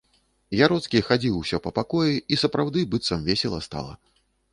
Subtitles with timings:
[0.67, 3.93] Яроцкі хадзіў усё па пакоі, і сапраўды, быццам весела стала.